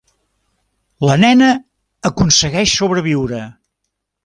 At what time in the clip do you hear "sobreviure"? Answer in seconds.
2.83-3.45